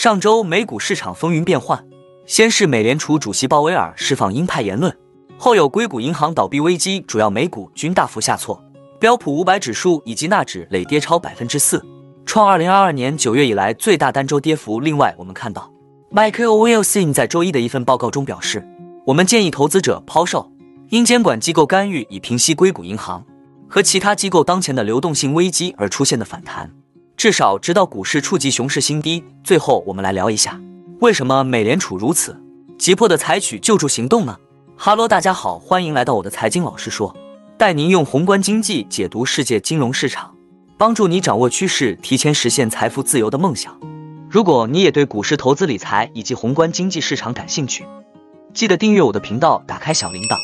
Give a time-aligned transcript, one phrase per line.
[0.00, 1.84] 上周美股市场风云变幻，
[2.24, 4.90] 先是美联储主席鲍威尔释放鹰派言论，
[5.36, 8.58] 后有硅谷银行倒闭危机，主要美股均大幅下挫，
[8.98, 11.84] 标普五百指数以及纳指累跌超百分之四，
[12.24, 14.80] 创二零二二年九月以来最大单周跌幅。
[14.80, 15.70] 另外，我们看到
[16.10, 18.66] Michael Wilson 在周一的一份报告中表示，
[19.04, 20.50] 我们建议投资者抛售，
[20.88, 23.22] 因监管机构干预以平息硅谷银行。
[23.68, 26.70] 和其他机构当前的流动性危机而出现的反弹，
[27.20, 29.22] 至少直到股市触及熊市新低。
[29.44, 30.58] 最后，我们来聊一下，
[31.00, 32.34] 为什么美联储如此
[32.78, 34.38] 急迫的采取救助行动呢？
[34.74, 37.14] 哈喽，大家好，欢迎来到我的财经老师说，
[37.58, 40.34] 带您用宏观经济解读世界金融市场，
[40.78, 43.78] 帮助你掌握趋势，提前实现财富自由的梦想。
[44.30, 47.84] 如果你也对股市投资理财以及宏观经济市场感兴趣，
[48.54, 50.38] 记得订阅我的频道，打开小铃铛。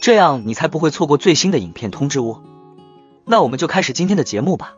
[0.00, 2.40] 这样你才不会错过最新的影片通知哦。
[3.26, 4.76] 那我们就开始今天的节目吧。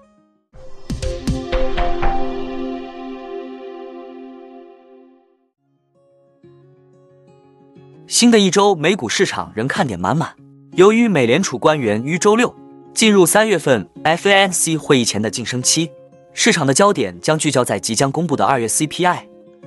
[8.14, 10.36] 新的一周美股市场仍看点满满。
[10.76, 12.54] 由于美联储官员于周六
[12.94, 15.90] 进入三月份 F A M C 会议前的晋升期，
[16.32, 19.18] 市场的焦点将聚焦在即将公布的二月 CPI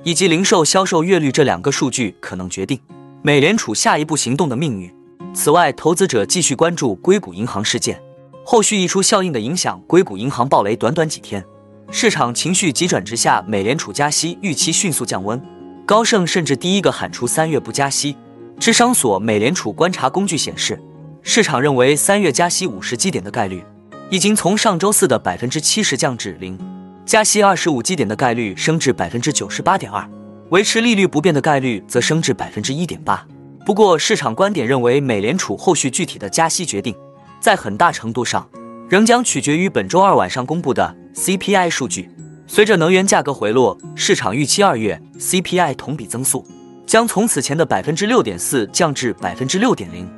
[0.02, 2.80] 以及零售销售月率这两个数据，可能决定
[3.20, 4.90] 美联储下一步行动的命运。
[5.34, 8.02] 此外，投资者继续关注硅谷银行事件
[8.46, 9.78] 后续溢出效应的影响。
[9.86, 11.44] 硅谷银行暴雷，短短几天，
[11.90, 15.38] 市场情绪急转直下，美联储加息预期迅速降温。
[15.84, 18.16] 高盛甚至第一个喊出三月不加息。
[18.58, 20.78] 智商所美联储观察工具显示，
[21.22, 23.64] 市场认为三月加息五十基点的概率
[24.10, 26.58] 已经从上周四的百分之七十降至零，
[27.06, 30.04] 加息二十五基点的概率升至百分之九十八点二，
[30.50, 33.24] 维持利率不变的概率则升至百分之一点八。
[33.64, 36.92] 不过，市场观点认为，美联储后续具体的加息决定，
[37.38, 38.48] 在很大程度上
[38.88, 42.10] 仍将取决于本周二晚上公布的 CPI 数据。
[42.48, 46.44] 随着能源价格回落，市场预期二月 CPI 同比增速
[46.88, 50.08] 将从此前的百分之六点四降至百分之六点零，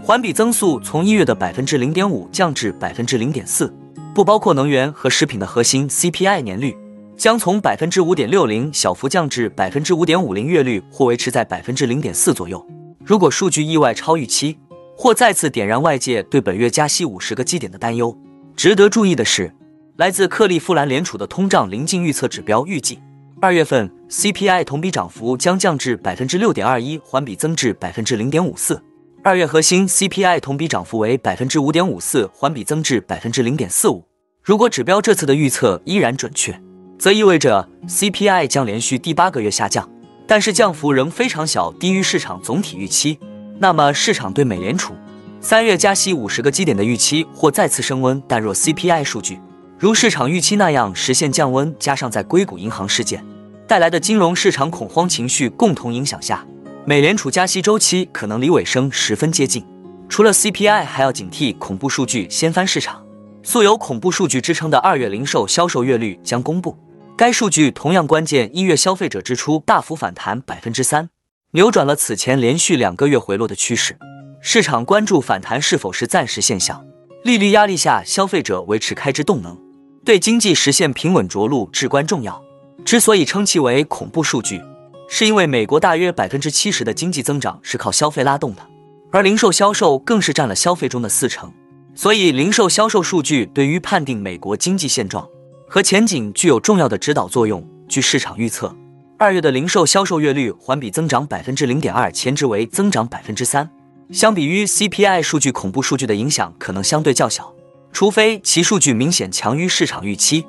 [0.00, 3.74] 环比增速从一月的百分之零点五降至百分之零点四，
[4.14, 6.78] 不包括能源和食品的核心 CPI 年率
[7.16, 12.64] 将从百分之五点六零小幅降至百分之五点五零，月率或维持在百分之零点四左右。
[13.04, 14.56] 如果数据意外超预期，
[14.96, 18.16] 或再次点燃外界对本月加息五十个基点的担忧。
[18.54, 19.52] 值得注意的是，
[19.96, 23.00] 来自克利夫兰联储的通胀临近预测指标预计，
[23.42, 28.82] 二月份 CPI 同比涨幅将降至百分之六点二一，环比增至百分之零点五四。
[29.22, 34.04] 二月核心 CPI 同比涨幅为百分之五点五四，环比增至百分之零点四五。
[34.42, 36.60] 如果指标这次的预测依然准确，
[36.98, 39.88] 则意味着 CPI 将连续第八个月下降。
[40.26, 43.18] 但是降幅仍非常小，低于市场总体预期。
[43.58, 44.94] 那么市场对美联储
[45.40, 48.22] 三月加息五十个基点的预期或再次升温。
[48.28, 49.40] 但若 CPI 数据
[49.80, 53.24] 如市场预期那样实现降温，加上在硅谷银行事件
[53.66, 56.46] 带来的金融市场恐慌情绪共同影响下，
[56.84, 59.64] 美联储加息周期可能离尾声十分接近。
[60.06, 63.02] 除了 CPI，还要警惕恐怖数据掀翻市场。
[63.42, 66.76] 素有恐怖数据之称的二月零售销售月率将公布。
[67.16, 71.08] 该数据同样关键，一月消费者支出大幅反弹百分之三，
[71.52, 73.96] 扭转了此前连续两个月回落的趋势。
[74.42, 76.84] 市场关注反弹是否是暂时现象。
[77.24, 79.58] 利率压力下，消费者维持开支动能，
[80.04, 82.42] 对经济实现平稳着陆至关重要。
[82.84, 84.60] 之所以称其为恐怖数据，
[85.08, 88.62] 是因为美国大约百分之七十的经济增长是靠消费拉动的，
[89.10, 91.52] 而零售销售更是占了消费中的四成。
[91.94, 95.28] 所以，零售销售数据对于判定美国经济现状。
[95.72, 97.64] 和前景具有重要的指导作用。
[97.88, 98.74] 据市场预测，
[99.16, 103.70] 二月的零售销售月率环比增长百分之零点二，前值为增长百分之三。
[104.10, 107.54] 相比于 CPI 数据，恐怖数据的影响可能相对较小，
[107.92, 110.46] 除非其数据明显强于市场预期。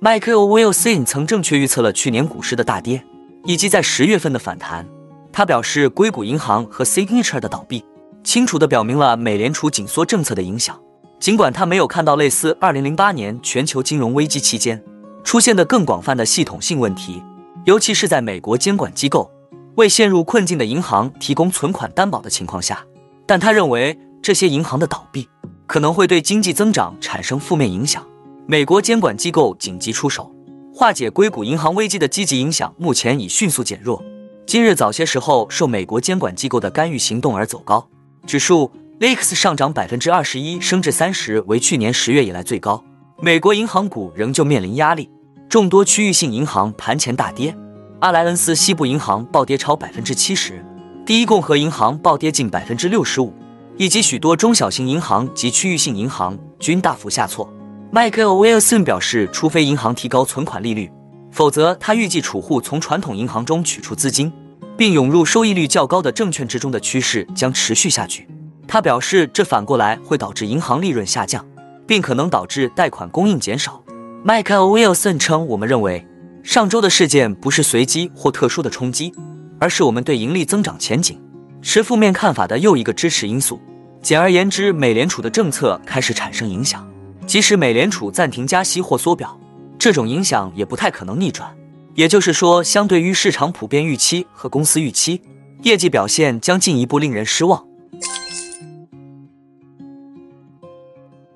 [0.00, 3.02] Michael Wilson 曾正确预测了去年股市的大跌，
[3.44, 4.86] 以及在十月份的反弹。
[5.32, 7.82] 他表示，硅谷银行和 Signature 的倒闭，
[8.22, 10.78] 清楚地表明了美联储紧缩政策的影响。
[11.18, 14.82] 尽管他没有看到类似2008年全球金融危机期间
[15.22, 17.22] 出现的更广泛的系统性问题，
[17.64, 19.30] 尤其是在美国监管机构
[19.76, 22.84] 为陷入困境的银行提供存款担保的情况下，
[23.26, 25.28] 但他认为这些银行的倒闭
[25.66, 28.04] 可能会对经济增长产生负面影响。
[28.46, 30.30] 美国监管机构紧急出手
[30.74, 34.02] 化解硅谷银行危机的积极影响目前已迅速减弱。
[34.46, 37.88] 今日早些时候，受美国监管机构的干预行动而走高，
[38.26, 38.70] 指数。
[39.00, 42.82] LIX 上涨百分之二十一，升至三十，为去年十月以来最高。
[43.20, 45.10] 美国银行股仍旧面临压力，
[45.48, 47.56] 众多区域性银行盘前大跌，
[47.98, 50.64] 阿莱恩斯西部银行暴跌超百分之七十，
[51.06, 53.30] 第一共和银行暴跌近百分之六十五，
[53.76, 57.46] 以及许多中小型银行及区域性银行均大幅下挫。
[57.90, 60.90] 麦克尔·威尔森表示，除非银行提高存款利率，
[61.30, 64.32] 否则他预计储户从传统银行中取出资金，
[64.78, 68.26] 并涌入收益率较高的证券之中的趋势将持续下去。
[68.66, 71.44] 他表示，这反过来会导致银行利润下降，
[71.86, 73.82] 并可能导致贷款供应减少。
[74.22, 76.06] 麦克尔·威尔森称：“我们认为
[76.42, 79.12] 上周的事件不是随机或特殊的冲击，
[79.64, 81.18] 而是我们对盈利增长前景
[81.62, 83.58] 持负面看法的又一个支持因素。
[84.02, 86.86] 简而言之，美联储的政策开始产生影响。”
[87.26, 89.40] 即使美联储暂停加息或缩表，
[89.78, 91.50] 这种影响也不太可能逆转。
[91.94, 95.22] 也就是说，相对于市场普遍预期和公司预期，
[95.62, 97.66] 业绩表现将进一步令人失望。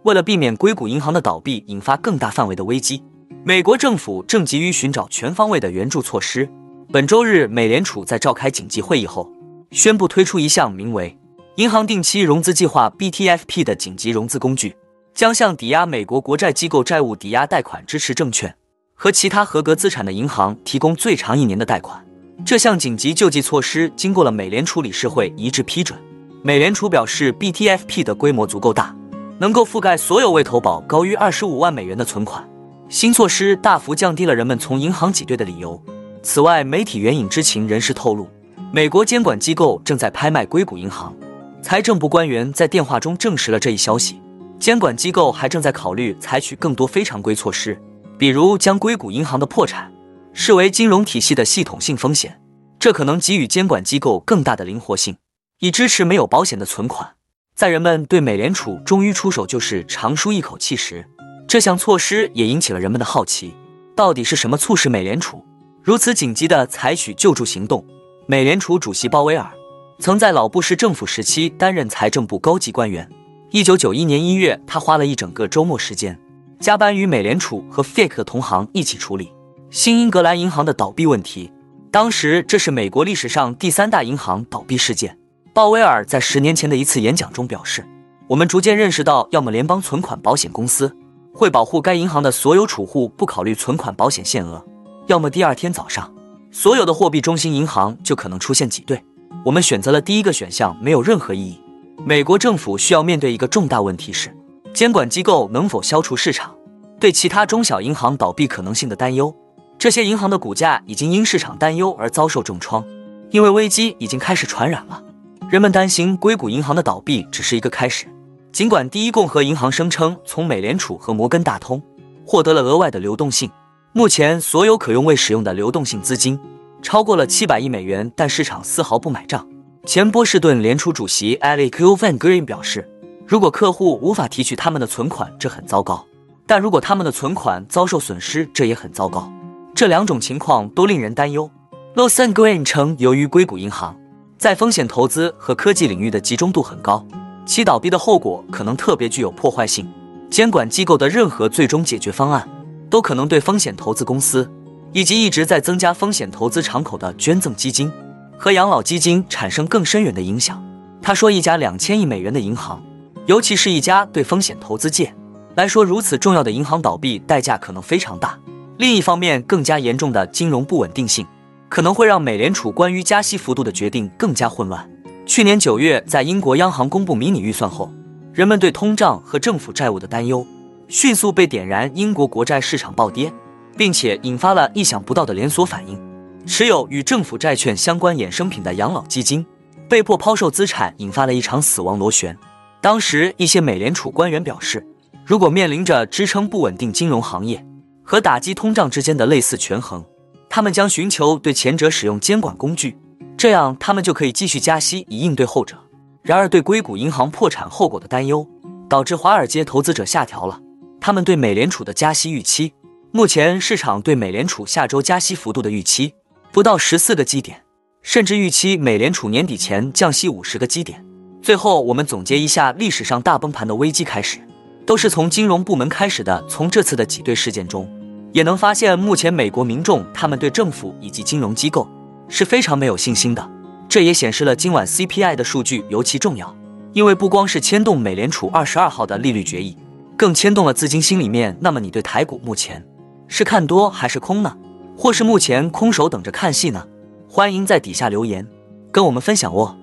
[0.02, 3.02] 为了避免硅谷银行的倒闭引发更大范围的危机，
[3.42, 6.46] 美国政府正急于寻找全方位的援助措施。
[6.90, 9.30] 本周日，美联储在召开紧急会议后，
[9.70, 11.18] 宣布推出一项名为
[11.56, 14.74] “银行定期融资计划 ”（BTFP） 的紧急融资工具。
[15.12, 18.54] 将向抵押美国国债机构债务抵押贷款支持证券
[18.94, 22.02] 和其他合格资产的银行提供最长一年的贷款。
[22.46, 25.98] 这项紧急救济措施经过了美联储理事会一致批准。
[26.42, 28.96] 美联储表示，BTFP 的规模足够大，
[29.38, 32.48] 能够覆盖所有未投保高于二十五万美元的存款。
[32.88, 35.78] 新措施大幅降低了人们从银行挤兑的理由。
[36.22, 38.28] 此外，媒体援引知情人士透露，
[38.72, 41.14] 美国监管机构正在拍卖硅谷银行。
[41.62, 44.20] 财政部官员在电话中证实了这一消息。
[44.58, 47.80] 监管机构还正在考虑采取更多非常规措施，
[48.18, 49.92] 比如将硅谷银行的破产
[50.32, 52.40] 视为金融体系的系统性风险，
[52.80, 55.16] 这可能给予监管机构更大的灵活性，
[55.60, 57.14] 以支持没有保险的存款。
[57.54, 61.06] 在人们对美联储终于出手就是长舒一口气时，
[61.46, 63.54] 这项措施也引起了人们的好奇：
[63.94, 65.44] 到底是什么促使美联储
[65.82, 67.84] 如此紧急地采取救助行动？
[68.26, 69.50] 美联储主席鲍威尔
[69.98, 73.08] 曾在老布什政府时期担任财政部高级官员。
[73.50, 76.18] 一九九一年一月，他花了一整个周末时间，
[76.60, 79.32] 加班与美联储和 FIC 的同行一起处理
[79.70, 81.50] 新英格兰银行的倒闭问题。
[81.90, 85.16] 当时，这是美国历史上第三大银行倒闭事件。
[85.54, 87.82] 鲍威尔在十年前的一次演讲中表示
[88.28, 90.94] ：“我们逐渐认识到，要么联邦存款保险公司
[91.32, 94.62] 会保护该银行的所有储户，不考虑存款保险限额；
[95.08, 96.14] 要么第二天早上，
[96.50, 99.02] 所有的货币中心银行就可能出现挤兑。
[99.42, 101.58] 我们选择了第一个选项，没有任何意义。”
[102.04, 104.36] 美国政府需要面对一个重大问题是，
[104.74, 106.54] 监管机构能否消除市场
[107.00, 109.34] 对其他中小银行倒闭可能性的担忧。
[109.78, 112.84] 这些银行的股价已经因市场担忧而遭受重创，
[113.30, 115.02] 因为危机已经开始传染了。
[115.48, 118.06] 人们担心硅谷银行的倒闭只是一个开始。
[118.52, 121.82] 尽管第一共和银行声称从美联储和摩根大通
[122.26, 123.50] 获得了额外的流动性，
[123.98, 126.38] 目前所有可用未使用的流动性资金
[126.80, 129.44] 超过了七百亿美元，但市场丝毫不买账。
[129.86, 132.88] 前波士顿联储主席 Alex Van Green 表示，
[133.26, 136.06] 如果客户无法提取他们的存款，这很糟糕；
[136.46, 139.28] 但如果他们的存款遭受损失，这也很糟糕。
[139.74, 141.50] 这两种情况都令人担忧。
[141.94, 143.98] l o s a n Green 称，由于硅谷银行
[144.38, 147.04] 在风险投资和科技领域的集中度很高，
[147.44, 149.92] 其倒闭的后果可能特别具有破坏性。
[150.30, 152.48] 监管机构的任何最终解决方案
[152.90, 154.50] 都可能对风险投资公司
[154.92, 157.90] 以及一直在增加风险投资敞口的捐赠基金。
[158.38, 160.64] 和养老基金产生更深远的影响。
[161.02, 162.80] 他说，一家两千亿美元的银行，
[163.26, 165.12] 尤其是一家对风险投资界
[165.56, 168.38] 来说如此重要的银行倒闭，代价可能非常大。
[168.76, 171.26] 另一方面，更加严重的金融不稳定性
[171.68, 174.88] 可能会让美联储关于加息幅度的决定更加混乱。
[175.26, 177.92] 去年九月，在英国央行公布迷你预算后，
[178.32, 180.46] 人们对通胀和政府债务的担忧
[180.88, 183.32] 迅速被点燃，英国国债市场暴跌，
[183.76, 186.00] 并且引发了意想不到的连锁反应。
[186.46, 189.44] 持有与政府债券相关衍生品的养老基金
[189.86, 192.36] 被迫抛售资产，引发了一场死亡螺旋。
[192.80, 194.86] 当时，一些美联储官员表示，
[195.26, 197.62] 如果面临着支撑不稳定金融行业
[198.02, 200.02] 和打击通胀之间的类似权衡，
[200.48, 202.96] 他们将寻求对前者使用监管工具，
[203.36, 205.76] 这样他们就可以继续加息以应对后者。
[206.22, 208.46] 然而，对硅谷银行破产后果的担忧
[208.88, 210.58] 导致华尔街投资者下调了
[211.00, 212.72] 他们对美联储的加息预期。
[213.10, 216.14] 目前，市场对美联储下周加息幅度的预期。
[216.52, 217.62] 不到十四个基点，
[218.02, 221.04] 甚至预期美联储年底前降息五十个基点。
[221.40, 224.38] 最后，我们总结一下历史上大崩盘的危机开始，
[224.84, 226.44] 都是从金融部门开始的。
[226.48, 227.88] 从这次的挤兑事件中，
[228.32, 231.88] 也能发现目前美国民众他们对政府以及金融机构
[232.28, 233.50] 是非常没有信心的。
[233.88, 236.54] 这也显示了今晚 CPI 的数据尤其重要，
[236.92, 239.76] 因为不光是牵动美联储二十二号的利率决议，
[240.18, 241.56] 更牵动了资金心里面。
[241.60, 242.86] 那么，你对台股目前
[243.28, 244.58] 是看多还是空呢？
[244.96, 246.86] 或是目前空手等着看戏呢？
[247.30, 248.46] 欢迎在底下留言
[248.90, 249.76] 跟我们分享哦。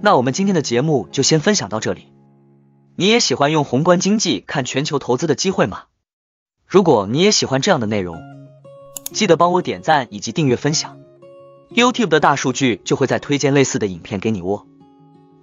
[0.00, 2.06] 那我们今天的节目就先分享到这里。
[2.94, 5.84] 你也喜欢用宏观经济看全球投资的机会吗？
[6.66, 8.20] 如果你也喜欢这样的内容，
[9.12, 10.96] 记得帮我点赞以及订阅分享
[11.74, 14.66] ，YouTube 的大数据就会再推荐类似的影片给你哦。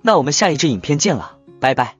[0.01, 1.98] 那我们下一支影片见了，拜拜。